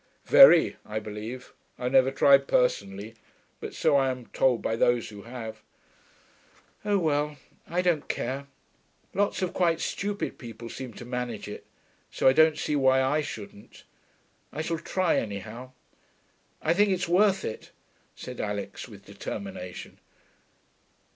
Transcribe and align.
'Very, 0.25 0.77
I 0.83 0.97
believe. 0.97 1.53
I've 1.77 1.91
never 1.91 2.09
tried 2.09 2.47
personally, 2.47 3.13
but 3.59 3.75
so 3.75 3.95
I 3.97 4.09
am 4.09 4.25
told 4.29 4.59
by 4.59 4.75
those 4.75 5.09
who 5.09 5.21
have.' 5.21 5.61
'Oh 6.83 6.97
well, 6.97 7.37
I 7.67 7.83
don't 7.83 8.07
care. 8.09 8.47
Lots 9.13 9.43
of 9.43 9.53
quite 9.53 9.79
stupid 9.79 10.39
people 10.39 10.69
seem 10.69 10.91
to 10.95 11.05
manage 11.05 11.47
it, 11.47 11.67
so 12.09 12.27
I 12.27 12.33
don't 12.33 12.57
see 12.57 12.75
why 12.75 12.99
I 13.03 13.21
shouldn't. 13.21 13.83
I 14.51 14.63
shall 14.63 14.79
try, 14.79 15.17
anyhow. 15.17 15.71
I 16.63 16.73
think 16.73 16.89
it's 16.89 17.07
worth 17.07 17.45
it,' 17.45 17.69
said 18.15 18.41
Alix 18.41 18.87
with 18.89 19.05
determination. 19.05 19.99